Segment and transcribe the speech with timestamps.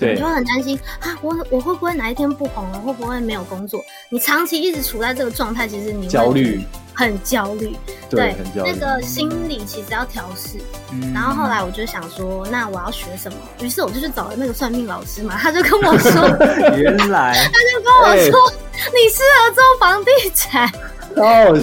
[0.00, 2.78] 对，你就会很担心啊，我我会不会哪一天不红了？
[2.80, 3.84] 会不会没有工作？
[4.08, 6.64] 你长期一直处在这个状态，其实你会焦虑，
[6.94, 7.76] 很焦虑，
[8.08, 8.72] 对，很焦虑。
[8.72, 10.58] 那个心理其实要调试。
[10.92, 11.12] 嗯。
[11.12, 13.36] 然后后来我就想说，那我要学什么？
[13.60, 16.10] 于是我就去找了那个算命老师嘛，他就跟我说，
[16.78, 18.56] 原来，他就跟我说，欸、
[18.94, 20.66] 你适合做房地产。
[21.16, 21.58] 哦，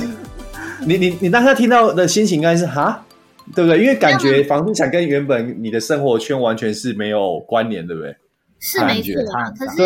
[0.85, 3.03] 你你你当时听到的心情应该是哈，
[3.55, 3.81] 对不对？
[3.81, 8.15] 因为感觉房地产跟原本你的生活圈完全是没有关联，对不对？
[8.59, 9.81] 是没错啊，可是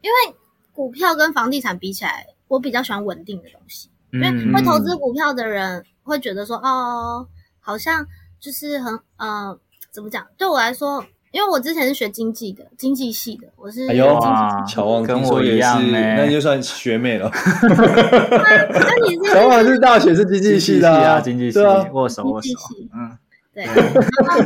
[0.00, 0.36] 因为
[0.72, 3.90] 股票跟房地产比起来，我比较喜欢稳定的东西。
[4.12, 7.26] 因为会投资股票的人会觉得说，哦，
[7.60, 8.06] 好像
[8.40, 9.58] 就是很呃，
[9.90, 10.24] 怎么讲？
[10.38, 13.86] 对我来说，因为我之前是学经济的，经济系的，我是。
[13.88, 14.18] 哎呦，
[14.66, 17.30] 乔王跟我一样，那就算学妹了。
[17.32, 19.32] 那你是？
[19.34, 21.58] 乔王是大学是经济系的啊，经济系，
[21.92, 22.48] 握手握手，
[22.94, 23.18] 嗯。
[23.52, 24.40] 对，然后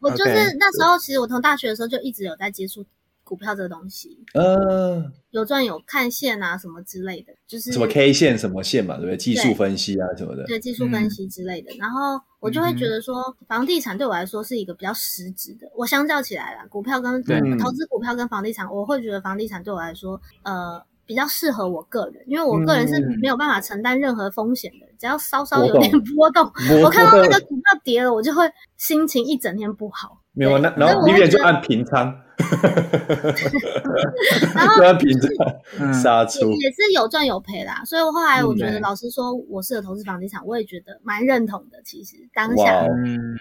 [0.00, 2.84] 我就是 那时候，其实我从大学的时候就一直有在接触
[3.28, 9.16] 股票这个东西，嗯，有赚有看线啊什么之类的，就是什么 K 线什么线嘛，对不对？
[9.18, 11.70] 技术分析啊什么的，对，技术分析之类的。
[11.78, 15.70] 然后我就会觉得说，房地产对我来说是一个比较实质的。
[15.76, 17.22] 我相较起来啦，股票跟
[17.58, 20.82] 投资股票跟房地产，我会觉得房地产对我来说，呃。
[21.08, 24.84] 比较适合我个人，因为我个人是没有办法承担任何风险的。
[24.84, 26.44] 嗯、只要稍稍有点波动，
[26.84, 28.44] 我看到那个股票跌了，我就会
[28.76, 30.20] 心情一整天不好。
[30.32, 32.14] 没有，那然后你也就按平仓，
[34.54, 37.82] 然后按平仓杀出，也是有赚有赔啦。
[37.84, 41.82] 所以我后来我觉得，老师说，我适合投资房地产，我也觉得蛮认同的。
[41.84, 42.86] 其实当下，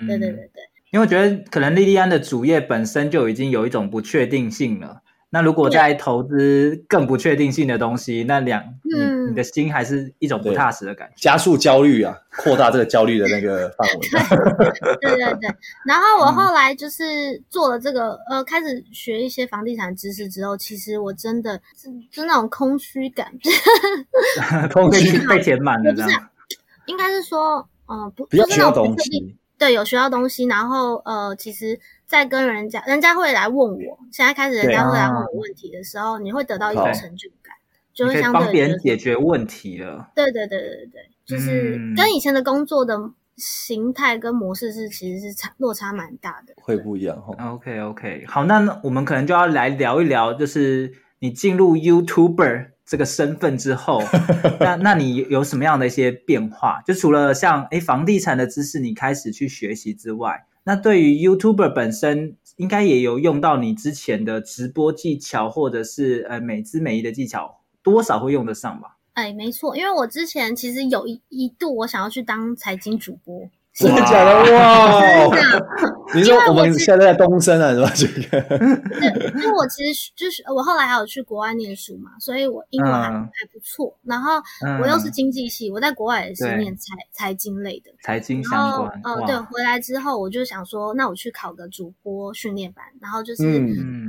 [0.08, 5.04] 对对对对，因为我觉得可能莉莉安的主业本身就已经有一种不确定性了。
[5.30, 14.08] 那如果在投资更不确定性的东西，那两你你的心还是一种不踏实的感觉，加速焦虑啊，扩大这个焦虑的那个范围。
[15.02, 15.50] 对对对。
[15.86, 17.04] 然后我后来就是
[17.50, 23.30] 做了这个，呃，开始学一些房地产知识之后，其实我真的是就那种空虚感，
[24.72, 26.30] 空虚被填满了这样。
[26.86, 29.36] 应该是说，嗯，不，比较需要东西。
[29.58, 37.56] 对，有学到东西，然后呃，其实，在跟人家，人家会来问我，现在开始人家会来问我问题的时候，啊、你会得到一种成就感，
[37.94, 40.12] 就会相对帮别人解决问题了。
[40.16, 42.98] 对对对对对对，就是跟以前的工作的
[43.36, 47.36] 形态跟模式是其实是差落差蛮大的，会不一样哈。
[47.54, 52.77] OK OK，好，那我们可能就要来聊一聊，就是你进入 YouTuber。
[52.88, 54.02] 这个身份之后，
[54.62, 56.82] 那那你有什么样的一些变化？
[56.88, 68.96] 就除了像诶房地产的知识你开始去学习之外，那对于 YouTuber 本身，应该也有用到你之前的直播技巧，或者是呃美姿美仪的技巧，多少会用得上吧？
[69.14, 73.50] 哎，没错，因为我之前其实有一一度我想要去当财经主播。
[73.78, 75.00] 真的假的哇？
[76.16, 77.92] 你说我们现在在东升啊，是吧？
[77.94, 83.96] 这个，对，因为我其实就是我后来还有去国外念书嘛，所以我英文还还不错。
[84.04, 84.42] 然后
[84.82, 89.02] 我又是经济系，我在国外也是念财财经类的，财经相关。
[89.04, 93.44] 哦，对，回来之后我就想说，那我去考个主播训练班，然后就是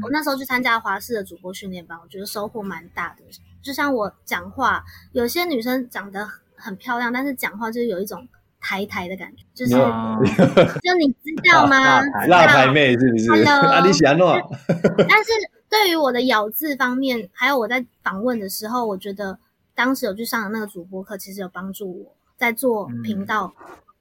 [0.02, 3.24] 我那时候去参加华视的主播训练班，我觉得收获蛮大的。
[3.60, 6.26] 就像我讲话，有些女生长得
[6.56, 8.26] 很漂亮，但是讲话就是有一种。
[8.68, 9.72] 台台的感觉，就是
[10.84, 12.02] 就你知道吗？
[12.28, 13.32] 辣台妹是不是？
[13.48, 14.36] 啊，你喜欢诺。
[15.08, 15.30] 但是
[15.70, 19.38] 对于我的咬字方面，还有我在访问的时候，我觉得
[19.74, 23.54] 当时有去上的那个主播课，其实有帮助我在做频道，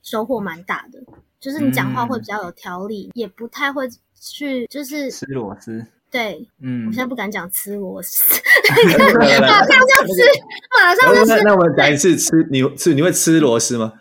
[0.04, 1.00] 收获蛮大的。
[1.40, 3.88] 就是你讲话会比较有条理，也不太会
[4.20, 5.86] 去就是吃螺丝。
[6.12, 8.24] 对，嗯，我现在不敢讲吃螺丝，
[8.74, 10.22] 马上就吃，
[10.84, 11.44] 马上就吃。
[11.44, 13.94] 那我们讲一次吃，你吃你会吃螺丝吗？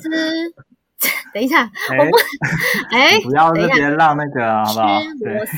[0.00, 0.08] 吃，
[1.32, 2.16] 等一下，我不，
[2.94, 5.00] 哎，不要那边让那个好不好？
[5.00, 5.56] 吃螺丝，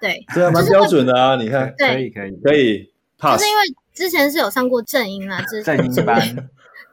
[0.00, 2.30] 对， 这蛮标准的啊，你看，可以可以。
[2.42, 3.62] 可以，就是因为
[3.94, 6.20] 之前是有上过正音啊，这正音班，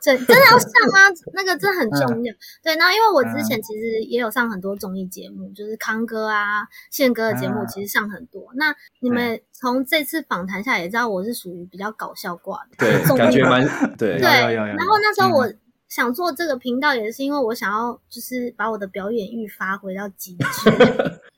[0.01, 2.33] 正真的要上啊， 那个真的很重要。
[2.63, 8.43] 对，然后因为我之前其实也有上很多综艺节目，就是康哥啊、宪哥的节目，其实上很多。
[8.55, 13.65] 那你们从这次访谈下也知道，我是属于比较搞笑挂的，对，感觉蛮
[13.97, 14.17] 对。
[14.19, 15.51] 对，然后那时候我。
[15.89, 20.69] 想做这个频道也是因为我想要，就是把我的表演欲发挥到极致。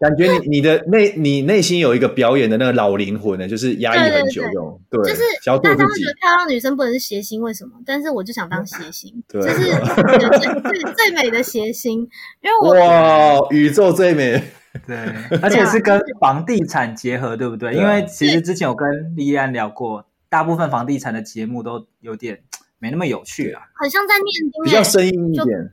[0.00, 5.22] 感觉你你的内你内心有一个表演的那个老灵魂呢，就是压抑很久这种，对，就是。
[5.44, 7.72] 大家觉得漂亮女生不能是谐星，为什么？
[7.86, 9.64] 但是我就想当谐星， 对，就是
[10.38, 12.00] 最最最美的谐星，
[12.40, 14.42] 因为我哇，宇宙最美，
[14.86, 14.96] 对，
[15.42, 17.74] 而且是跟房地产结合，对不对？
[17.74, 22.40] 因为其实之前有跟莉莉安聊过，大部分房地产的节目都有点
[22.78, 25.70] 没那么有趣啊，很像在念经，比较生硬一点，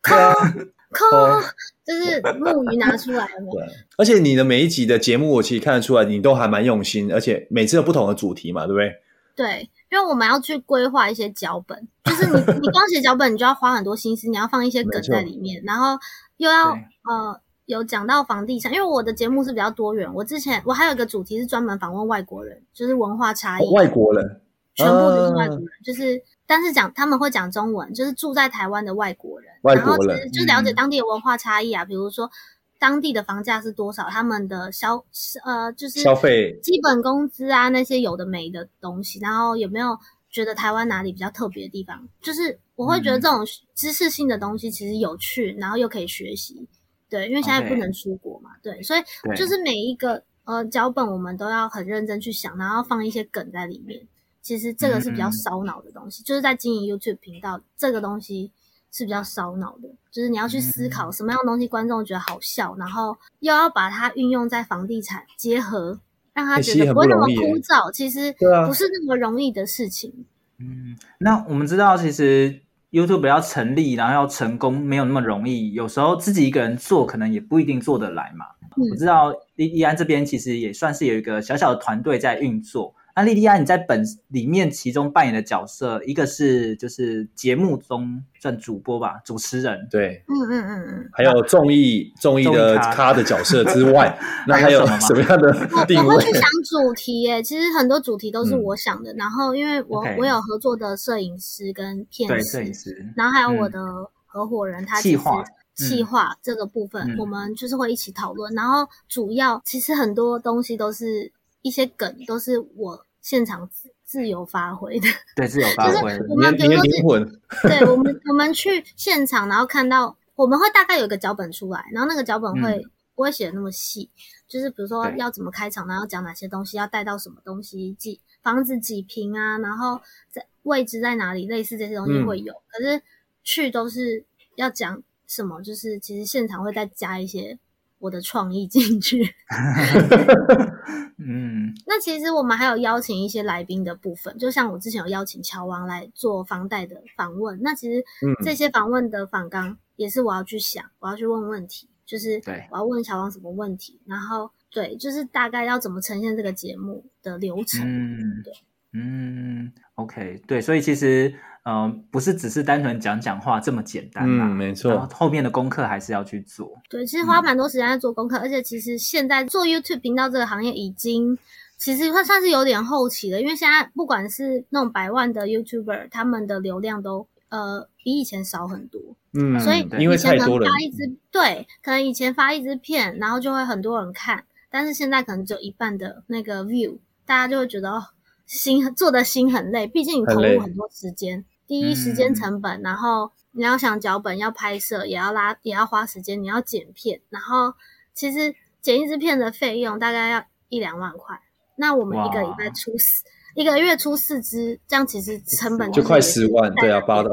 [0.98, 1.40] 抠，
[1.86, 3.52] 就是木鱼拿出来了。
[3.52, 3.64] 对，
[3.98, 8.92] 而且你的每一集的节目，我其实看得出来，你都还蛮用心，而且每次有不同的主题嘛，对不对？
[9.36, 15.98] 对，因为我们要去规划一些脚本，就是你你光写脚本，你就要花很多心思，你要放一些梗在里面，然后
[16.38, 24.42] 又要呃有讲到房地产，因为我的节目是比较多元，我之前我还有一个主题是专门访问外国人，就是文化差异，哦、外国人，
[24.76, 26.22] 全部都是外国人，呃、就是。
[26.48, 32.32] 但是讲他们会讲中文，就是住在台湾的外国人，外国人然后其实就了解当地的文化差异啊，嗯、比如说
[32.80, 35.04] 当地的房价是多少，他们的消
[35.44, 39.98] 呃就是消费基本工资啊那些有的没的东西，然后有没有
[40.30, 42.08] 觉得台湾哪里比较特别的地方？
[42.22, 43.46] 就是我会觉得这种
[43.76, 46.66] 知识性的东西其实有趣，然后又可以学习，
[47.10, 49.02] 对，因为现在不能出国嘛，对，所以
[49.36, 54.08] 就是每一个呃脚本我们都要很认真去想，然后放一些梗在里面。
[54.48, 58.50] 其实这个是比较烧脑的东西，嗯、就是在经营 YouTube 频道，这个东西
[58.94, 66.00] 是比较烧脑的，就是你要去思考什么样的东西观众觉得好笑，然后又要把它运用在房地产结合，
[66.34, 67.92] 让他觉得不会那么枯燥。
[67.92, 68.34] 其实
[68.66, 70.26] 不是那么容易的事情。
[70.60, 72.62] 嗯，那我们知道，其实
[72.92, 75.74] YouTube 要成立，然后要成功，没有那么容易。
[75.74, 78.46] 有时候自己一个人做，可能也不一定做得来嘛。
[78.78, 82.96] 嗯、我知道依依安这边其实也算是有一个小小的团队在运作。
[83.18, 89.88] 那莉莉安，你在本里面其中扮演的角色，一个是就是节目中算主播吧，主持人。
[89.90, 91.10] 对，嗯嗯嗯嗯。
[91.14, 94.16] 还有综艺综艺的咖的角色之外，
[94.48, 95.52] 那还有什么样的
[95.88, 96.14] 定位？
[96.14, 99.12] 我会去想主题耶，其实很多主题都是我想的。
[99.16, 103.80] 然后，因为我我有合作的摄影师跟片师，摄影师，然后还有我的
[104.28, 105.44] 合伙人，他计划
[105.76, 108.54] 企划这个部分，我们就是会一起讨论。
[108.54, 111.32] 然后，主要其实很多东西都是
[111.68, 113.04] 一些梗，都是我。
[113.20, 116.18] 现场自自由发挥的， 对，自由发挥。
[116.18, 117.20] 就是我们比如说，
[117.64, 122.82] 对，我们我们去现场，然后看到我们会大概有一个脚本出来，然后那个脚本会
[123.16, 124.10] 不会写的那么细，
[124.48, 130.00] 就是比如说要怎么开场，然后讲哪些东西，要带到什么东西，几房子几平啊，然后
[130.32, 132.54] 在位置在哪里，类似这些东西会有。
[132.72, 133.02] 可是
[133.44, 134.24] 去都是
[134.56, 137.60] 要讲什么，就是其实现场会再加一些。
[138.00, 139.24] 我的创意进去，
[141.18, 148.04] 嗯，那其实我们还有邀请一些来宾的部分，就像我之前有邀请乔王来做房贷的访问，那其实
[148.44, 152.42] 这些访问的访纲也是我要去想，我要去问问题，就是
[152.72, 158.54] 我要问乔王什么问题，然后对，就是大概要怎么呈现这个节目的流程，嗯，对，
[158.94, 161.34] 嗯，OK，对，所以其实。
[161.68, 164.46] 嗯、呃，不是只是单纯讲讲话这么简单嘛？
[164.46, 164.90] 嗯，没错。
[164.90, 166.72] 然后后面的功课还是要去做。
[166.90, 171.38] 对，其实花蛮多时间在做功课，嗯、而且其实现在做 YouTube 频道这个行业已经
[171.76, 179.02] 其实算算是有点后期了，因为现在不管是那种百万的 YouTuber，他们的流量都呃比以前少很多。
[179.34, 184.42] 嗯，所以以前可能发一支对，可能以前发一支片，然后就会很多人看，
[184.72, 188.02] 但是现在可能只有一半的那个 view，大家就会觉得哦，
[188.46, 191.44] 心做的心很累，毕竟你投入很多时间。
[191.68, 197.74] 第一时间成本，嗯、然后你要想脚本，要拍摄，也要拉，也要花时间，你要剪片，然后
[198.14, 201.38] 其实剪一支片的费用大概要一两万块。
[201.76, 207.30] 那我们一个礼拜出四，一个月出四支，这样其实成本就，就快十万，对啊，八的。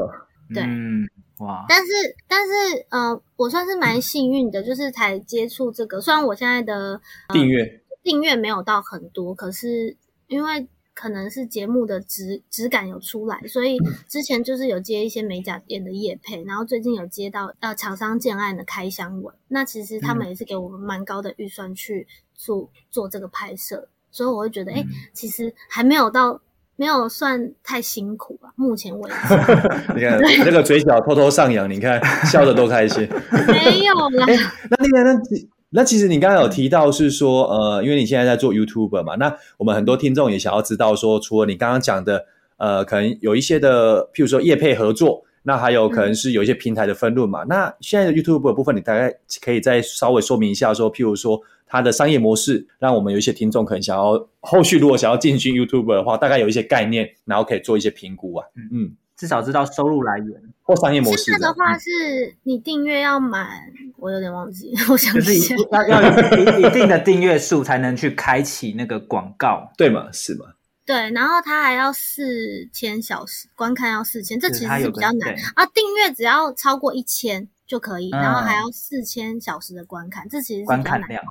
[0.53, 1.07] 对，嗯，
[1.39, 1.65] 哇。
[1.69, 1.93] 但是
[2.27, 6.01] 但是，呃，我算是蛮幸运的，就是才接触这个。
[6.01, 6.99] 虽然我现在的、
[7.29, 9.95] 呃、订阅订阅没有到很多，可是
[10.27, 10.67] 因为。
[10.95, 26.39] 可能是节目的质质感有出来，所以之前就是有接一些美甲店的业配，然后最近有接到呃厂商建案的开箱文，那其实他们也是给我们蛮高的预算去做做这个拍摄，所以我会觉得，哎、欸，其实还没有到
[26.77, 29.15] 没有算太辛苦吧，目前为止。
[29.93, 33.05] 你看对那个嘴角偷偷上扬，你看笑得多开心。
[33.51, 34.25] 没有啦。
[34.27, 34.35] 欸、
[34.69, 35.54] 那另外那。
[35.75, 47.43] 那其实你刚刚有提到是说，呃，因为你现在在做 YouTuber 嘛，那我们很多听众也想要知道说，除了你刚刚讲的，呃，可能有一些的，譬如说业配合作，那还有可能是有一些平台的分润嘛。
[47.43, 58.47] 嗯、那现在的 YouTuber 部分，你大概可以再稍微说明一下，说，譬如说它的商业模式，让我们有一些听众可能想要后续如果想要进军 YouTuber 的话，大概有一些概念，然后可以做一些评估啊。
[58.55, 58.91] 嗯嗯。
[59.17, 61.23] 至少知道收入来源或商业模式。
[61.23, 63.61] 现在的话是你订阅要满，
[63.97, 70.09] 我有点忘记，我想就是要要有一定的订阅数才能去开启那个广告， 对吗？
[70.11, 70.45] 是吗？
[70.85, 75.65] 对，然后它还要四千小时观看，要四千，这其实是比较难啊。
[75.73, 81.21] 订阅只要超过一千就可以，然后还要四千小时的观看，这其实是比较难的。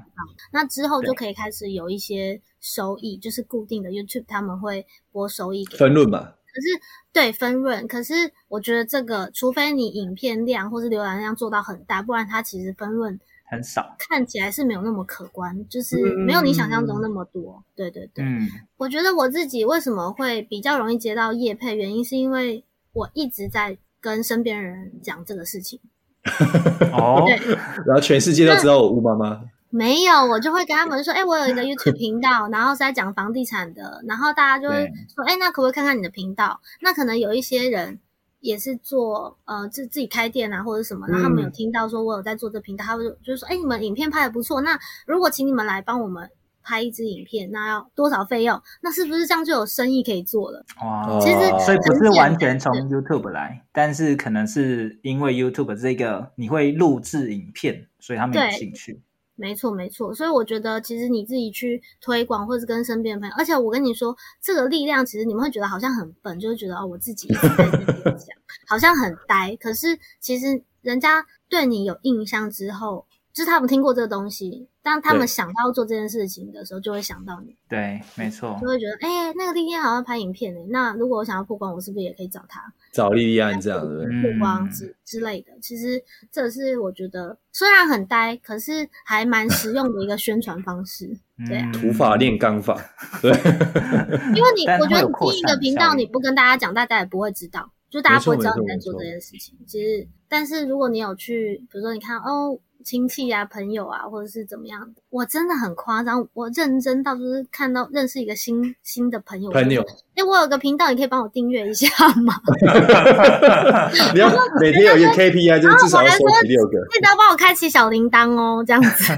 [0.50, 6.33] 那之后就可以开始有一些收益，就是固定的 YouTube 他们会拨收益给分润嘛。
[6.54, 6.68] 可是，
[7.12, 8.14] 对分润，可是
[8.46, 13.18] 我觉得这个，除非你影片量或是浏览量做到很大，不然它其实分润
[13.50, 17.56] 很少，看起来是没有那么可观，就是没有你想象中那么多。
[17.56, 25.80] 嗯、对对对，嗯，我觉得我自己为什么会比较容易接到业配，原因是因为我一直在跟身边人讲这个事情。
[26.94, 27.37] 哦，对，
[27.84, 29.42] 然后全世界都知道我乌妈妈。
[29.76, 36.61] 没有，我就会跟他们说，哎，我有一个 YouTube 频道，然后是在讲房地产的，然后大家就会说，哎，那可不可以看看你的频道？
[36.81, 37.99] 那可能有一些人
[38.38, 46.31] 也是做呃自自己开店啊或者什么，然后他们有听到说我有在做这频道，他们就就说，哎，你们影片拍的不错，那如果请你们来帮我们
[46.62, 48.62] 拍一支影片，那要多少费用？
[48.81, 50.64] 那是不是这样就有生意可以做了？
[50.85, 59.02] 哇，其实所以不是完全从 YouTube 来，但是可能是因为 YouTube 这个你会录制影片，所以他们有兴趣。
[59.37, 68.37] 没错，没错，所以我觉得其实你自己去推广，或是跟身边的朋友，而且我跟你说，这个力量其实你们会觉得好像很笨，就会觉得哦，我自己一直在这边讲，
[68.69, 69.57] 好像很呆。
[69.57, 77.57] 可是其实人家对你有印象之后，就是他们听过这个东西，当他们想到做这件事情的时候，就会想到你。
[77.69, 82.62] 对，没错，就会觉得，哎、欸，那个丽丽好像拍影片诶，那如果我想要曝光，我是不是也可以找他？
[82.93, 86.00] 找莉莉安这样子曝光之之类的，其实
[86.31, 91.11] 这是我觉得虽然很呆，可是还蛮实用的一个宣传方式。
[91.49, 92.81] 对啊， 土法炼钢法。
[93.21, 99.59] 对，因为你我觉得你第一个频道你不跟大家讲，大家也不会知道，就大家不会知道你在做这件事情。
[99.67, 102.57] 其实，但是如果你有去，比如说你看哦。
[102.85, 109.83] 亲戚啊，朋友啊，或者是怎么样的，我真的很夸张，我认真到就是看到认识一个新新的朋友，朋友，
[110.14, 111.88] 哎，我有个频道，你可以帮我订阅一下
[112.23, 112.35] 吗？
[114.14, 119.12] 你要每天有一个 KPI，就是至少要收十六个，记得帮我开启小铃铛哦，这样子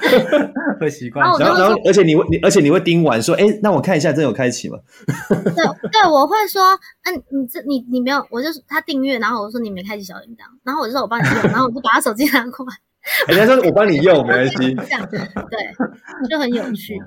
[0.78, 1.24] 会习惯。
[1.38, 4.78] 然后，然后，而且你会，你而且你会盯完说，哎，那我看一下，真有开启吗？
[5.28, 6.62] 对对，我会说，
[7.04, 12.72] 嗯，你这你你没有，我就他订阅，然后我说你没开启小铃铛，然后我就说我帮你用，然后我就把他手机拿过来。
[13.28, 17.00] 人家说我帮你用没关系， 这样对，就很有趣。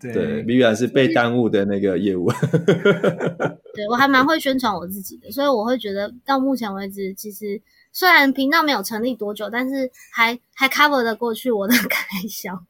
[0.00, 2.30] 对对，Vivian 是被耽误的那个业务。
[3.74, 7.60] 对，我还蛮会宣传我自己的，所以我会觉得到目前为止，其实
[7.92, 12.64] 虽然频道没有成立多久，但是还还 cover 得过去我的开销。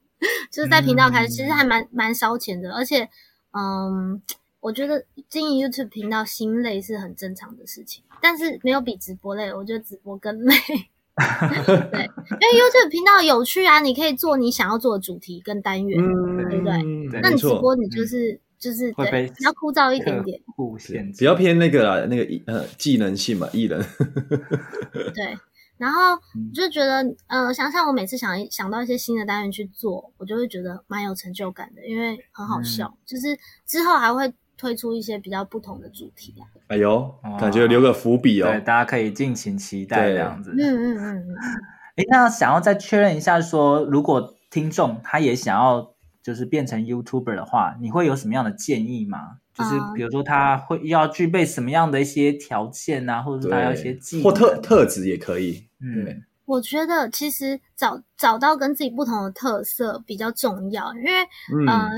[0.51, 3.07] 就是在频道开始，其实还蛮蛮烧钱的，而且
[3.51, 4.21] 嗯，
[4.59, 10.55] 我觉得经营 YouTube 频道心累是很正常的事情，但是没有比直播累，我觉得直播更累。
[11.91, 16.73] 对，因为 YouTube 频道有趣啊，你可以做你想要做的主题跟单元，嗯、对不对？
[17.11, 20.41] 对，那你直播你就是、嗯、就是对，比较枯燥一点点，
[21.17, 23.83] 比较偏那个啦，那个呃技能性嘛，艺人。
[25.13, 25.37] 对，
[25.77, 26.17] 然后
[26.53, 34.33] 就觉得呃，想想我每次想想到一些新的单元去做，我就会觉得蛮有成就感的，因为很好笑，嗯、就是之后还会。
[34.59, 36.43] 推出一些比较不同的主题啊！
[36.67, 40.51] 哎呦，感觉留个伏笔哦，对，大家可以尽情期待这样子。
[40.51, 41.35] 嗯嗯嗯嗯。
[41.95, 49.37] 哎，那想要再确认一下说，说如果听众他也想要就是变成 YouTuber 的话，你会有什么样的建议吗？
[49.53, 55.69] 就是比如说他会要具备什么样的一些条件啊，或者是他要一些技能或特特质也可以。
[55.81, 61.11] 嗯，我觉得其实找找到跟自己不同的特色比较重要，因为
[61.55, 61.65] 嗯。
[61.65, 61.89] 呃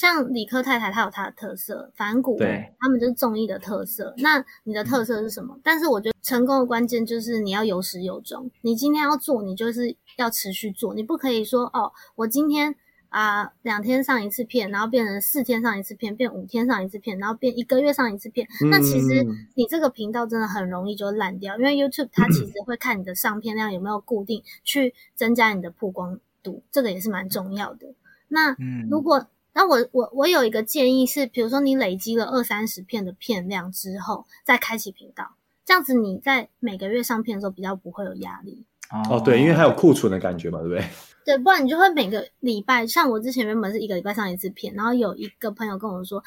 [0.00, 4.14] 像理科太太，她有她的特色，反骨，对，他们就是综艺的特色。
[4.16, 5.54] 那你的特色是什么？
[5.54, 8.50] 嗯、但是我觉得成功的关键就是你要有始有终。
[8.62, 12.74] 你今天要做，你就是要持续做，你不可以说哦，我今天
[13.10, 18.48] 啊、呃、两天上一次片，然后变成四天上一次片，变五天上一次片，然后变一个月上一次片。
[18.64, 19.22] 嗯、那其实
[19.54, 27.86] 你这个频道真的很容易就烂掉，因为 YouTube 它其实会看你的上片量有没有固定，去增加你的曝光度，这个也是蛮重要的。
[28.28, 28.56] 那
[28.90, 35.32] 如果、嗯那我我我有一个建议是，比如说你累积了二三十片的片量之后，再开启频道，
[35.64, 38.64] 这样子你在每个月上片的时候比较不会有压力。
[39.08, 40.84] 哦，对，因为还有库存的感觉嘛，对不对？
[41.24, 46.22] 对，不然你就会每个礼拜，像我之前原本是一个礼拜上一次片，然后有一个朋友跟我说，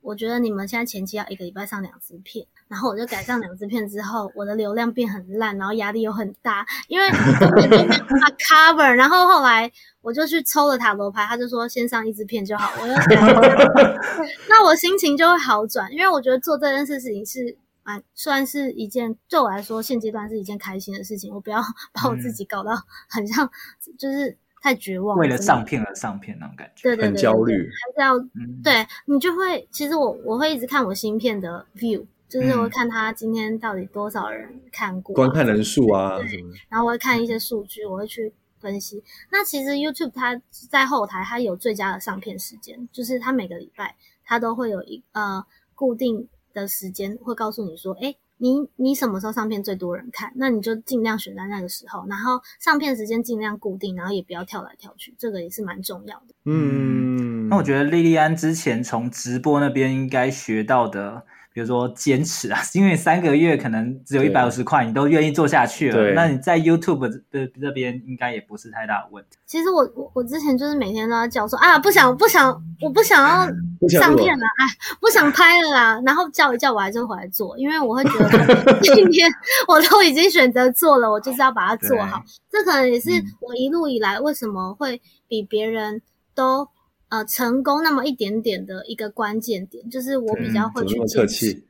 [0.00, 2.46] 我觉得你们现在前期要一个礼拜上两次片。
[2.68, 8.90] 然后我就改上两支片之后，我的流量变很烂，然后压力又很大，因为根本就没有办法 cover。
[8.90, 9.70] 然后后来
[10.06, 12.70] 我就去抽了塔罗牌，他就说先上一支片就好。
[12.80, 12.94] 我就
[14.48, 21.34] 那我心情就会好转，因为我觉得做这件事情是蛮算是一件对我来说现阶段是一件开心的事情。
[21.34, 21.60] 我不要
[21.92, 22.70] 把我自己搞到
[23.08, 23.50] 很像，
[23.98, 32.06] 就是太绝望，为了上片而上片那种感觉，对对对，很焦虑，还是要、嗯、对你就会，其实我我会一直看我芯片的 view。
[32.28, 38.32] 就是我会看他今天到底多少人看过、啊，观看人数啊，对，然后我会看一些数据，我会去
[38.66, 39.00] 分析。
[39.30, 43.94] 那其实 YouTube 它在后台它有最佳的上片时间，就是它每个礼拜
[44.24, 45.44] 它都会有一呃
[45.76, 56.34] 固定的时间会告诉你说，诶，你你什么时候上片最多人看，那你就尽量选在那个时候，然后上片时间尽量固定，然后也不要跳来跳去，这个也是蛮重要的。
[56.46, 61.24] 嗯，那我觉得莉莉安之前从直播那边应该学到的。
[61.56, 66.12] 比如说坚持啊，因为三个月可能只有一百五十块，你都愿意做下去了。
[66.12, 69.38] 那你在 YouTube 的这边应该也不是太大的问题。
[69.46, 72.46] 其实我我我之前就是每天都要叫说啊，不想不想，
[72.82, 73.46] 我不想要
[73.98, 75.98] 上片了，哎，不想拍了啦。
[76.04, 79.26] 然后叫一叫，我还是回来做，因为我会觉得 今天
[79.66, 82.22] 我都已经选择做了，我就是要把它做好。
[82.50, 83.08] 这可能也是
[83.40, 86.02] 我一路以来为什么会比别人
[86.34, 86.68] 都。
[87.08, 91.62] 呃，成功那么一点点的一个关键点，就是我比较会去坚持。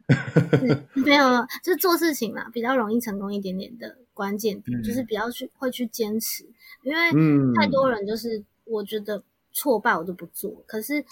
[0.62, 6.42] 嗯，没有，就是做事情嘛，比较容易成功一点点的关键点，嗯、就是比较去会去坚持。
[6.82, 11.04] 因为太多人就是我觉得挫败我就不做，嗯、可是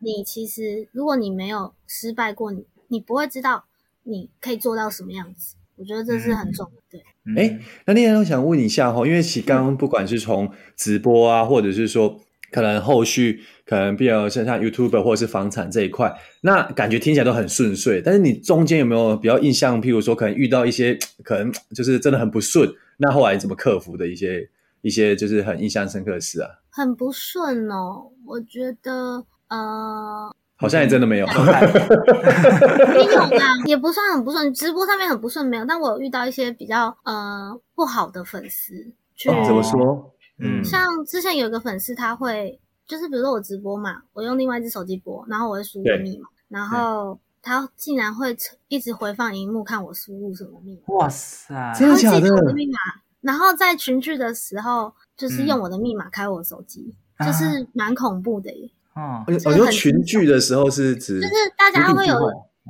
[0.00, 3.64] 你其实如果你没有失败过，你你不会知道
[4.02, 5.54] 你可以做到什么样子。
[5.76, 7.04] 我觉得这是很重要的。
[7.24, 12.20] 对，哎、嗯，那另外我想问你一下哈，因为其实刚刚不管是从直播啊，或者是说。
[12.50, 18.00] 可能后续可能比较像像 YouTuber 或者是房产这一块，那感觉听起来都很顺遂。
[18.02, 19.80] 但是你中间有没有比较印象？
[19.80, 24.48] 譬如说，可能遇到一些 可能就是真的很不顺，那后来怎么克服的一些
[24.82, 26.48] 一些就是很印象深刻的事啊？
[26.70, 34.54] 很不顺哦，我觉得呃，好像也真的没有，没有啦， 也不算很不顺。
[34.54, 38.74] 直播上面很不顺没有，但我有遇到一些比较呃不好的粉丝
[39.16, 40.14] 去、哦、怎么说？
[40.40, 48.36] 嗯，像之前有个粉丝，他会就是比如说我直播嘛，我用另外一只手机播，然后我会输入密码，然后他竟然会
[48.68, 50.94] 一直回放荧幕看我输入什么密码。
[50.94, 52.34] 哇塞，真的假的？
[52.34, 52.78] 我的密码，
[53.20, 58.70] 然后在群聚的时候，就是用我的密码开我手机，嗯、就是蛮恐怖的耶。
[58.94, 62.16] 哦，我觉得群聚的时候是指就是大家会有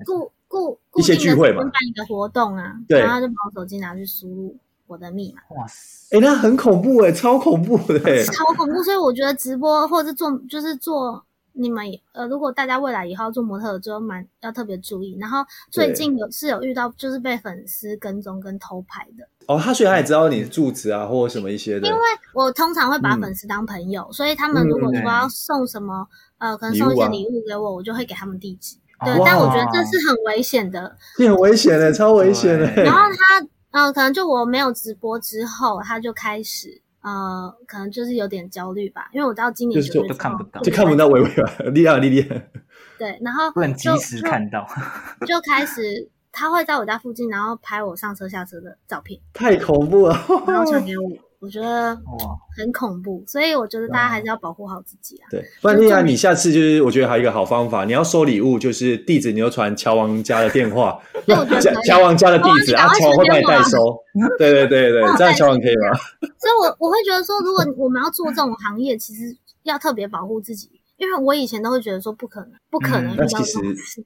[0.05, 4.57] 固固固定的办一个活动啊，对，然后就把我手机拿去输入。
[4.88, 8.83] 我的密码，哇塞，哎、欸，那很恐怖哎，超恐怖的哎，超恐怖。
[8.83, 11.22] 所以我觉得直播或者是做，就是做
[11.53, 15.16] 你们呃，如果大家未来以后要做模特，就蛮要特别注意。
[15.20, 19.29] 然后最近有是有遇到，就是被粉丝跟踪跟偷拍的。
[19.46, 21.87] 哦，他虽然也知道你的住址啊，或者什么一些的。
[21.87, 22.01] 因为
[22.33, 26.07] 我通常会把粉丝当朋友，嗯、所以他们如果说要送什么，
[26.38, 28.77] 嗯、呃，可能送一些礼物给我，我就会给他们地址。
[29.05, 32.66] 对，但我觉得这是很危险的，你很危险的，超危险的。
[32.83, 33.46] 然后他。
[33.71, 42.51] 嗯、呃，可能就我没有直播之后，他就开始呃，可能就是有点焦虑吧，因为我到今年就看不到，就看不到微微 了，厉害厉害。
[42.99, 44.67] 对，然后不能及时看到，
[45.21, 50.15] 就，就开始他会在我家附近，然后拍我上车下车的照片，太恐怖了，
[50.47, 51.09] 然后传给我。
[51.40, 51.96] 我觉得，
[52.57, 55.29] 很恐怖，所以我觉得大家还是要保护好自己啊。
[55.31, 61.01] 对，不然你下次就是，我觉得还有一个好方法，你要收礼物，就是地址你就传乔王家的电话，
[61.87, 63.96] 乔王家的地址啊，乔王会帮你代收。
[64.37, 65.96] 对对对对，这样乔王可以吗？
[66.38, 73.44] 所以我我会觉得说，如果我们要做这种行业，其实要特别保护自己，因为我以前都会觉得说不可能，不可能遇到这种
[73.77, 74.05] 事。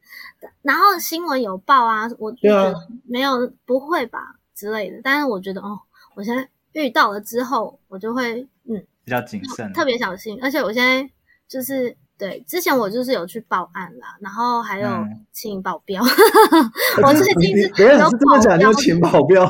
[0.60, 2.74] 然后新闻有报啊，我就觉得
[3.08, 5.78] 没有不会吧之类的，但是我觉得哦，
[6.14, 6.46] 我现在。
[6.72, 10.38] 遇到了之后，我就会嗯比较谨慎，特别小心。
[10.42, 11.08] 而且我现在
[11.48, 14.88] 就是对之前我就是有去报案啦，然后还有
[15.32, 16.02] 请保镖。
[16.02, 19.44] 嗯、 我最近是有保镖，要请保镖。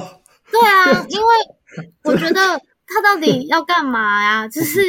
[0.50, 1.26] 对啊，因为
[2.04, 4.48] 我觉得他到底要干嘛呀？
[4.48, 4.80] 就是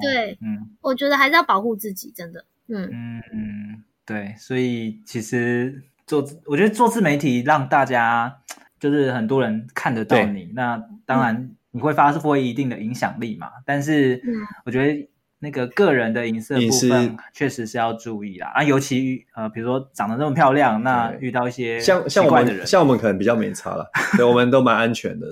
[0.00, 4.34] 对，嗯，我觉得还是要保护自己，真的，嗯嗯嗯，对。
[4.38, 8.38] 所以其实做，我觉得做自媒体让大家
[8.80, 11.50] 就是很多人看得到你，那当然。
[11.74, 13.48] 嗯你会发挥一定的影响力嘛？
[13.66, 14.22] 但是
[14.64, 15.10] 我觉得
[15.40, 18.52] 那个个人的隐私部分确实是要注意啦。
[18.54, 25.26] 啊，尤其呃，比如说长得那么漂亮，那遇到一些像像我们像我们可能比较没差了， 对，我们都蛮安全的。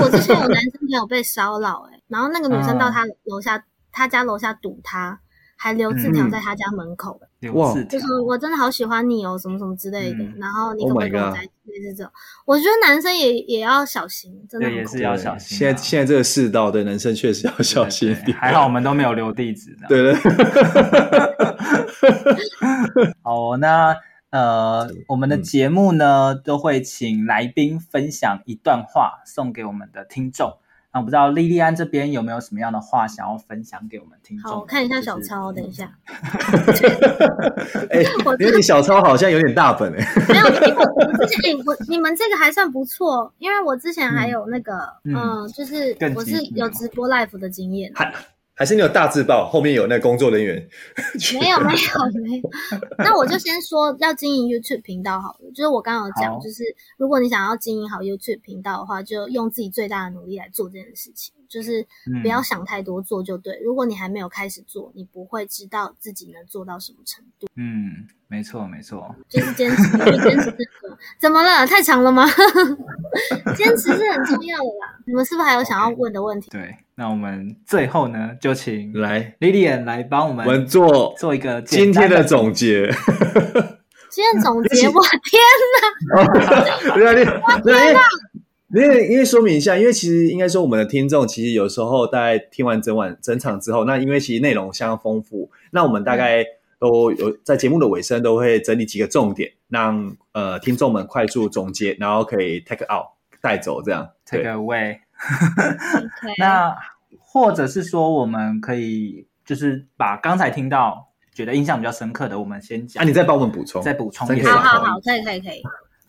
[0.00, 5.20] 我之前有男生朋友被骚扰，哎，然后那个女生到他楼下，他家楼下堵他。
[5.62, 7.72] 还留字条在他家门口的，哇！
[7.84, 10.24] 就是我真的好喜欢你哦，什么什么之类的。
[10.36, 11.52] 然后你可不可以跟我在一起？
[11.96, 12.12] 这种，
[12.44, 15.56] 我觉得男生也也要小心，真的也是要小心。
[15.56, 18.36] 现在现在这个世道的男生确实要小心一点。
[18.36, 19.76] 还好我们都没有留地址。
[19.88, 20.14] 对对。
[23.22, 23.96] 好，那
[24.30, 30.58] 呃，我们的节目呢、嗯、都会请来宾分享一段话送给我们的听众。
[30.94, 34.50] 那我不知道莉莉安这边有没有什么样的话想要分享给我们听众？
[34.50, 35.90] 好，我看一下小抄，就是、等一下。
[37.90, 40.06] 哎、欸， 我觉得你小抄好像有点大本哎、欸。
[40.32, 44.74] 没有，我之前我你们这个还算不错，因为我之前还有那个
[45.04, 47.90] 嗯、呃，就是我是有直播 live 的经验。
[48.62, 50.54] 还是你有大字报，后面有那工作人员？
[51.40, 52.50] 没有没有没有。
[52.96, 56.62] 那我就先说要经营 YouTube 频道好了，就是我刚刚有讲，就是
[56.96, 61.86] 如果你想要经营好 YouTube 频道的话，就用自己最大的努力来做这件事情，就是
[62.22, 63.60] 不要想太多，做就对。
[63.62, 67.46] 如果你还没有开始做，你不会知道自己能做到什么程度。
[67.56, 68.08] 嗯。
[68.28, 70.98] 没错，没错，就是坚持，坚持这个。
[71.20, 71.66] 怎么了？
[71.66, 72.26] 太长了吗？
[73.54, 74.96] 坚持是很重要的啦。
[75.06, 76.52] 你们是不是还有想要问的问题？Okay.
[76.52, 82.90] 对，那我们最后呢，就请来 Lilian 来帮我们，我们做做一个今天的总结。
[84.08, 85.42] 今天总结， 我天
[86.08, 86.94] 哪！
[86.94, 88.00] 对啊，你对啊，
[88.74, 96.42] 因为因为说明一下，因为其实应该说我们的听众其实有时候在听完整晚整场之后，那因为其实内容相当丰富，那我们大概。
[96.42, 96.46] 嗯
[96.82, 103.06] 都有在节目的尾声都会整理几个重点，让呃听众们快速总结，然后可以 take out
[103.40, 104.98] 带走这样 take away。
[106.38, 106.74] 那
[107.20, 113.00] 或者是说，我们可以就是把刚才听到觉得印象比较深刻的，我们先讲。
[113.00, 114.50] 啊，你再帮我们补充，再补充一下。
[114.50, 115.62] 好好好，可以可以可以，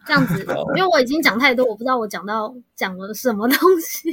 [0.06, 4.10] 这样子，因为我已经讲太多，我不知道我讲到讲了什么东西。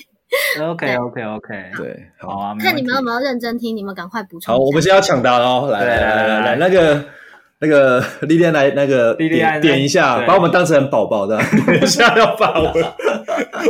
[0.62, 2.54] OK OK OK，对，好啊。
[2.58, 4.54] 看你们有没有认真听，你们赶快补充。
[4.54, 7.04] 好，我们先要抢答哦，来来来来来，那个
[7.58, 12.72] 那个莉莉安来那个点点一下，把我们当成宝宝的，等一下要发问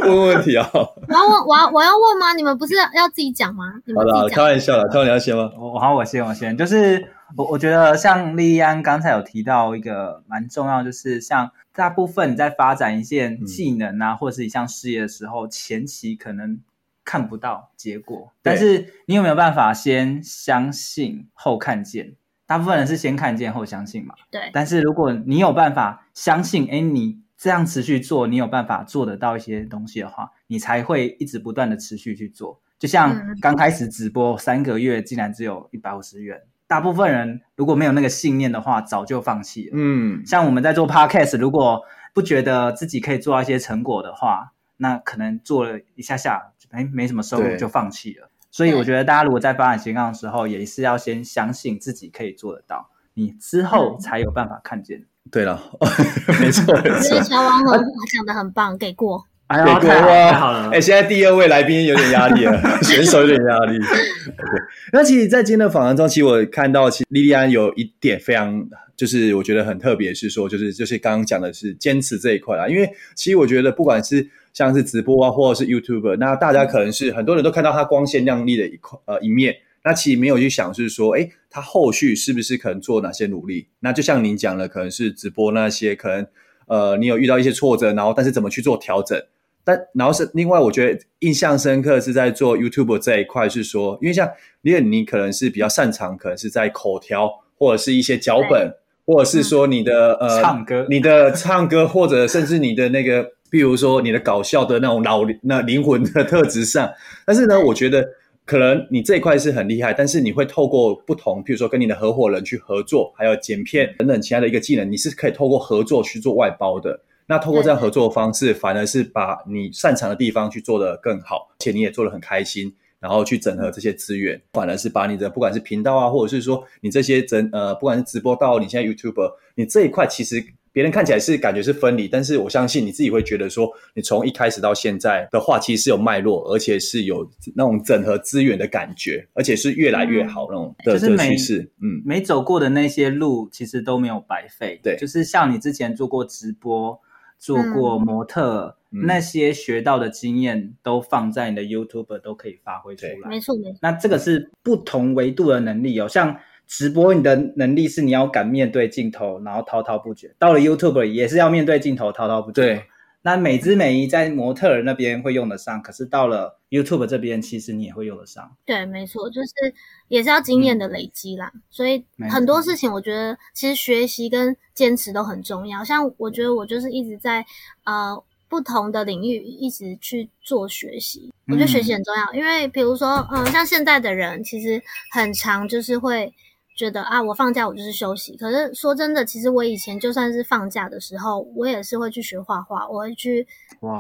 [0.03, 0.69] 问问题啊。
[0.75, 2.35] 我要问，我要我要问吗？
[2.35, 3.65] 你们不是要自己讲吗？
[3.97, 5.51] 好了，开玩笑了，开玩笑先吗？
[5.59, 7.03] 我好，我先我先，就是
[7.37, 11.51] 我我觉得像莉莉安刚才有提到一个蛮重要，就是像。
[11.73, 16.59] 大部分你在发展一件技能啊，嗯、或者是一项事业的时候，前期可能
[17.05, 22.13] 看不到结果，但是你有没有办法先相信后看见？
[22.45, 24.17] 大部分人是先看见后相信嘛。
[24.33, 24.51] 对。
[24.53, 32.61] 但是如果你有办法相信，哎，你这样持续做，你有办法做得到一些东西的话，你才会一直不断的持续去做。
[32.81, 36.43] 就像刚开始直播三个月，竟然只有一百五十元。
[36.71, 39.73] 大部分人如果没有那个信念的话，早就放弃了。
[39.75, 41.83] 嗯，像我们在做 podcast，如果
[42.15, 48.31] 不觉得自己可以做到一些成果的话，那可能做了一下下，哎，没什么收入就放弃了。
[48.53, 55.07] 所以我觉得大家如果在发展斜杠的时候，也是要先相信自己可以做得到，你之后才有办法看见。
[55.29, 55.61] 对了，
[56.41, 57.21] 没错，没错。
[57.21, 57.77] 小王我
[58.15, 59.25] 讲的很棒，给过。
[59.51, 60.71] 哎呀，太好了！
[60.71, 63.77] 哎，现在第二位来宾有点压力了， 选手有点压力。
[63.81, 64.63] Okay.
[64.93, 68.65] 那其实，在今天的访谈中，其实我看到，其实莉莉安有一点非常，
[68.97, 72.69] 就是我觉得很特别，是说，就是就是刚刚讲的是坚持这一块啊。
[72.69, 83.67] 因为其实我觉得，不管是像是直播啊，或者是 YouTuber，那大家可能是很多人都看到他光鲜亮丽的一块呃一面，那其实没有去想，是说，哎，他后续是不是可能做哪些努力？
[83.81, 86.25] 那就像您讲的，可能是直播那些，可能
[86.69, 89.21] 呃，你有遇到一些挫折，然后但是怎么去做调整？
[89.63, 94.29] 但然后是另外，我觉得印象深刻是在做 YouTube 这一块，是说，因为像
[94.63, 98.73] 你，你可能是比较擅长，可能是在口条或者是一些脚本，
[99.07, 106.91] 或者是说你的、嗯、呃唱歌，你的唱歌，或者甚至你的那个，比如说你的搞笑的那种老那灵魂的特质上。
[107.27, 108.09] 但是呢，我觉得
[108.47, 117.01] 可能你这一块是很厉害，但是你会透过不同，比如说跟你的合伙人去合作，还有剪片等等其他的一个技能，你是可以透过合作去做外包的。
[117.31, 141.71] 那透过这样合作的方式，反而是把你擅长的地方去做得更好，而且你也做得很开心，然后去整合这些资源，反而是把你的不管是频道啊，或者是说你这些整呃，不管是直播到你现在 YouTuber，你这一块其实别人看起来是感觉是分离，但是我相信你自己会觉得说，你从一开始到现在的话，其实是有脉络，而且是有那种整合资源的感觉，而且是越来越好那种的趋势。
[141.81, 144.81] 嗯，没走过的那些路其实都没有白费。
[144.83, 147.01] 对，就是像你之前做过直播。
[147.41, 153.29] 做过模特，嗯、那些学到的经验都放在你的 YouTube 都可以发挥出来。
[153.29, 153.79] 没错没错。
[153.81, 156.07] 那这个是不同维度的能力哦。
[156.07, 156.37] 像
[156.69, 160.33] 直播，你的能力是你要敢面对镜头，然后滔滔不绝。
[160.39, 162.63] 到了 YouTube 也是要面对镜头，滔滔不绝。
[162.63, 162.85] 对。
[163.23, 168.57] 那美姿美仪在模特儿那边会用得上，可是到了 YouTube 这边，其实你也会用得上。
[168.65, 169.75] 对，没错，就是
[170.09, 171.51] 也是要经验的累积啦。
[171.55, 175.85] 嗯、所以很多事情，我觉得其实学习跟坚持都很重要。
[175.85, 177.45] 像我觉得我就是一直在
[177.85, 178.17] 呃
[178.49, 182.25] 不同的领域一直去做学习，我觉得学习很重要。
[182.33, 186.33] 嗯、因为比如说，嗯，像现在的人其实很常就是会。
[186.81, 188.35] 觉得啊，我放假我就是休息。
[188.39, 193.47] 可是说真的，其实我以前就算是放假的时候，我也是会去学画画，我会去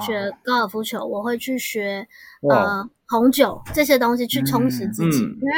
[0.00, 2.08] 学高尔夫球，我会去学
[2.48, 5.54] 呃红酒这些东西去充实自己，嗯嗯、因为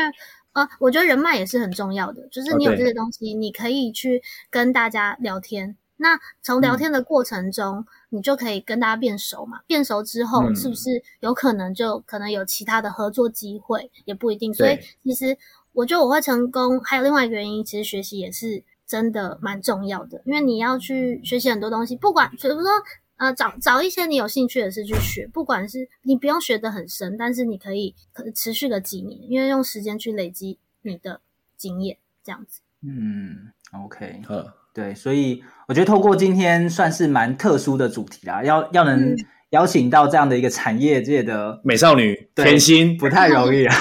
[0.54, 5.76] 呃，我觉得人脉也是很重要的，就是你有这些东西，你可以去跟大家聊天。
[5.98, 9.60] 那从聊天的过程中，嗯、你就可以跟大家变熟嘛。
[9.68, 13.88] 变熟之后，是不是有可能就可能有其他的合作机会？
[14.04, 14.52] 也不一定。
[14.52, 15.36] 所以其实
[15.72, 20.22] 我觉得我会成功，还有另外一个原因，其实学习也是真的蛮重要的。
[20.26, 22.70] 因为你要去学习很多东西，不管比如说
[23.16, 31.20] 呃找找一些你有兴趣的事去学，不管是你不用学得很深，但是你可以可持续个几年，因为用时间去累积你的
[31.56, 32.60] 经验，这样子。
[32.82, 39.14] 嗯，OK， 呵对，所以我觉得透过今天算是蛮特殊的主题啦，要要能
[39.52, 43.74] 邀请到这样的一个产业界的美少女甜心，不太容易啊。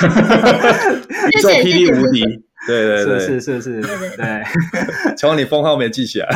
[1.34, 2.22] 宇宙霹雳无敌，
[2.68, 4.44] 对对对，是是是是，对。
[5.18, 6.28] 希望你封号没记起来，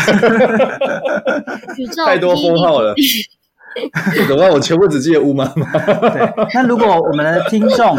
[1.78, 2.96] 宇宙太多封号了。
[4.28, 5.70] 怎么我全部只记得乌妈妈？
[6.10, 6.48] 对。
[6.54, 7.98] 那如果我们的听众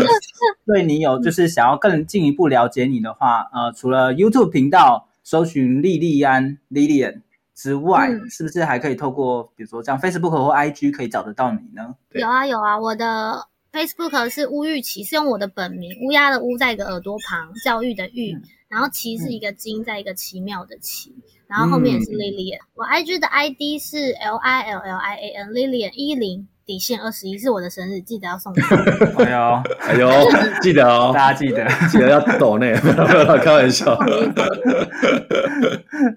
[0.67, 5.09] 对你有就是想要更进一步了解你的话，呃，除了 YouTube 频道。
[5.29, 7.23] 搜寻莉莉安 Lilian
[7.57, 11.97] 之外，嗯、是不是还可以透过比如说这样 Facebook 或 IG 可以找得到你呢？
[12.11, 21.15] 有啊有啊，我的 Facebook 是乌玉琪，是用我的本名乌鸦的乌在一个耳朵旁，教育的育，嗯、然后琪是一个金，在一个奇妙的奇，
[21.49, 22.59] 然后后面也是 Lilian。
[22.59, 26.49] 嗯、我 IG 的 ID 是 L I L L I A N Lilian 一零。
[26.67, 28.67] 底线二十一是我的生日，记得要送给我。
[29.23, 30.11] 哎呦，哎呦，
[30.61, 33.97] 记得哦，大家记得， 记得要抖那个开玩笑。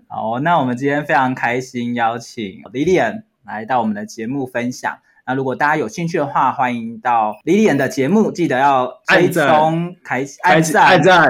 [0.07, 4.97] 好，那我们今天非常开心邀请 Lilian 来到我们的节目分享。
[5.27, 11.29] 那如果大家有兴趣的话，欢迎到 Lilian 的节目，记得要追踪、开按赞、按赞、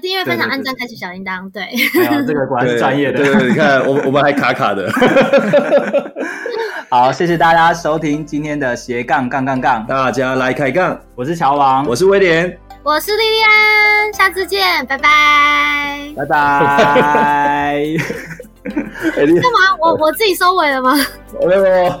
[0.00, 1.50] 订阅、分享、按赞、开启小铃铛。
[1.50, 1.66] 对，
[2.26, 3.24] 这个果然是专业的。
[3.24, 4.90] 对对，你看，我我们还卡卡的。
[6.90, 10.98] 好，谢谢大家收听今天的斜杠杠杠杠，大家来开杠。
[11.14, 17.84] 我是乔王，我是威廉，我是莉莉安，下次见，拜拜，拜拜。
[18.68, 19.76] 干嘛？
[19.80, 20.94] 我我自己收尾了吗？
[21.46, 22.00] 没 有没有，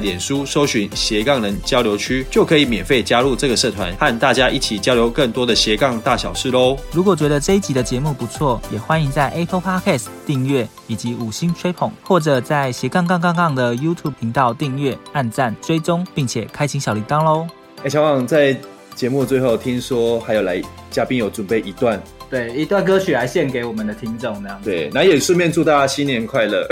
[0.01, 6.75] 脸书搜寻斜杠人交流区，就可以免费加入这个社团，和大家一起交流更多的斜杠大小事喽。
[6.91, 11.51] 如果觉得这一集的节目不错，也欢迎在 Apple Podcast 订阅以及五星。
[11.61, 17.45] 吹捧，或者在斜杠杠杠杠的 YouTube 频道订阅、按赞、追踪，并且开启小铃铛喽。
[17.83, 18.57] 哎，小王在
[18.95, 20.59] 节目最后听说还有来
[20.89, 26.65] 嘉宾有准备一段，对，一段歌曲来献给我们的听众，这样对，那也顺便祝大家新年快乐。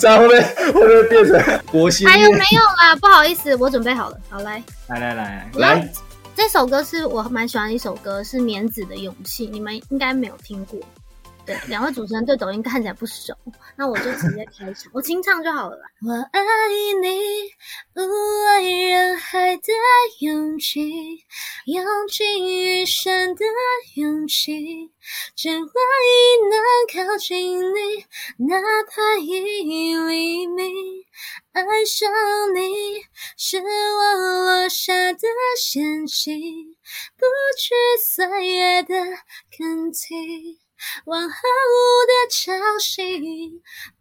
[0.00, 2.08] 这样会不会会不会变成国新？
[2.08, 2.96] 还有没有啦？
[2.98, 4.18] 不好意思，我准备好了。
[4.30, 5.92] 好，来来来来来，
[6.34, 10.80] 这首歌是我蛮喜欢的一首歌，是棉子的勇气，你们应该没有听过。
[11.46, 13.34] 对，两位主持人对抖音看起来不熟，
[13.76, 15.84] 那我就直接开场，我清唱就好了啦。
[16.06, 16.40] 我爱
[17.02, 17.20] 你，
[17.94, 18.00] 无
[18.46, 19.62] 畏人海的
[20.20, 20.80] 勇气，
[21.66, 23.44] 用尽余生的
[23.96, 24.90] 勇气，
[25.36, 25.58] 只为
[26.50, 28.56] 能靠近你，哪
[28.88, 30.62] 怕一厘米。
[31.52, 32.10] 爱上
[32.54, 33.02] 你
[33.36, 35.18] 是我落下的
[35.60, 36.74] 陷阱，
[37.18, 37.26] 不
[37.58, 38.94] 惧岁月的
[39.58, 40.63] 更替。
[41.06, 43.52] 往后的潮汐，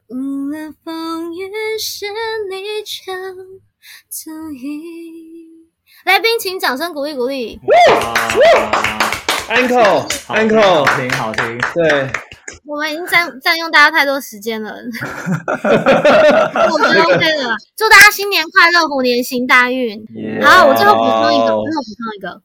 [0.08, 0.16] 无
[0.50, 2.06] 论风雨，是
[2.50, 2.94] 你就
[4.10, 5.68] 足矣。
[6.06, 7.60] 来宾，请掌声鼓励鼓励。
[9.50, 11.60] Uncle，Uncle，好听好听。
[11.74, 12.10] 对，
[12.66, 14.74] 我们已经占占用大家太多时间了，
[16.72, 17.56] 我觉得 OK 了。
[17.76, 20.06] 祝大家新年快乐，虎年行大运。
[20.42, 22.42] 好，我最后补充一个，最后补充一个。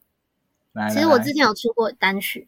[0.73, 2.45] 来其实我之前有出过单曲，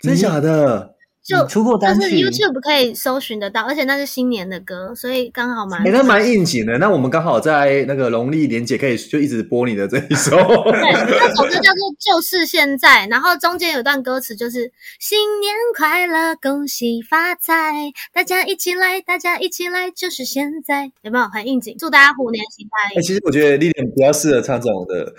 [0.00, 0.94] 真假的？
[1.30, 5.80] 就出过单曲，但是 YouTube 可以搜寻得到，而且那是新年的歌，所以刚好蛮。
[5.82, 6.78] 哎、欸，那蛮应景的。
[6.78, 10.30] 那我们刚好在那个农历年节可以就一直播你的这一首。
[10.30, 21.76] 对，那首歌叫做《就是现在》，然后中间有段歌词就是“新年快乐，恭喜发财，大家一起来，大家一起来，就是现在”，有没有很应景？
[21.78, 22.98] 祝大家虎年行大运。
[22.98, 25.12] 哎、欸，其实我觉得 Lilian 比较适合唱这种的，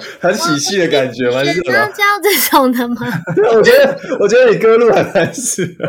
[0.18, 1.44] 很喜气的感觉吗？
[1.44, 2.96] 是要教这种的吗？
[3.54, 4.46] 我觉得，我觉得。
[4.46, 5.86] 得你歌路还蛮适合。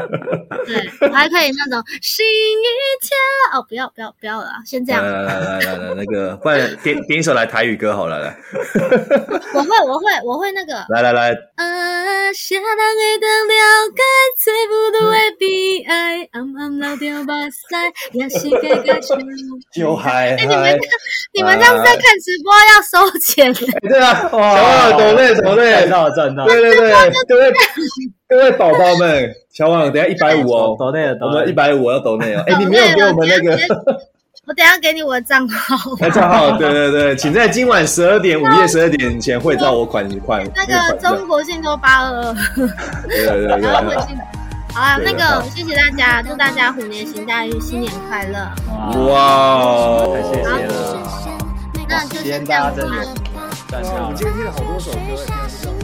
[0.65, 2.65] 对，我还可以那种新一
[3.01, 3.60] 跳。
[3.60, 5.03] 哦，不要不要不要了，先这样。
[5.03, 8.38] 来来来来来，那个，不然点点一首来台语歌好了，来。
[9.53, 10.73] 我会我会我会那个。
[10.89, 11.32] 来来来。
[11.56, 14.03] 啊，谁人会当了解
[14.43, 16.27] 最不独的悲哀？
[16.34, 17.58] 暗暗流掉目屎，
[18.13, 19.17] 也是该该收。
[19.73, 20.80] 就嗨哎，你们
[21.34, 23.80] 你们这样在看直播要收钱的？
[23.88, 26.45] 对啊，小网抖内抖内，赚 到赚到。
[26.45, 26.91] 对对对，
[27.27, 27.51] 各位
[28.29, 32.43] 各位宝宝们，小王等下一百五哦，抖内的，我们一百五要抖内哦。
[32.45, 33.57] 哎，你没有给我们那个？
[34.45, 35.95] 我等下给你我的账号。
[36.09, 40.45] 账号，对对对，请在今晚十二点，午夜十二点前汇到我款款。
[40.53, 42.33] 那个中国信托八二二。
[43.07, 43.69] 对对对对。
[44.73, 48.39] 好啊，那个谢谢大家，祝大家虎年行大运，新年快乐！
[49.07, 50.73] 哇，太谢谢了。
[51.87, 52.83] 那就先这样子。
[52.83, 52.91] 哇，
[53.71, 55.76] 我们今天听了好多首歌。